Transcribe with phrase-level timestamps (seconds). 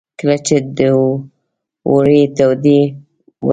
[0.19, 0.79] کله چې د
[1.87, 2.81] اوړې تودې
[3.45, 3.45] ورځې.